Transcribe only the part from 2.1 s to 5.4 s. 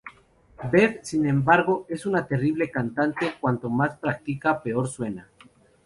terrible cantante; cuanto más se practica, peor suena.